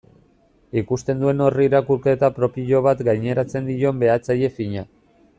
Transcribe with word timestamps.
Ikusten 0.79 1.19
duen 1.23 1.43
horri 1.47 1.67
irakurketa 1.67 2.29
propio 2.37 2.79
bat 2.87 3.03
gaineratzen 3.09 3.69
dion 3.73 4.01
behatzaile 4.05 4.49
fina. 4.57 4.83